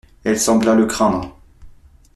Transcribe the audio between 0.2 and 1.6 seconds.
Elle sembla le craindre.